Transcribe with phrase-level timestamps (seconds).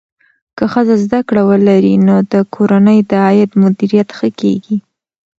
[0.57, 4.77] که ښځه زده کړه ولري، نو د کورنۍ د عاید مدیریت ښه کېږي.